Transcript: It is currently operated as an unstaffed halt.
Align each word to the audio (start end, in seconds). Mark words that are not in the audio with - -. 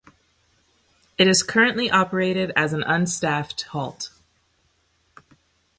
It 1.19 1.27
is 1.27 1.43
currently 1.43 1.91
operated 1.91 2.51
as 2.55 2.73
an 2.73 2.81
unstaffed 2.81 3.61
halt. 3.65 4.09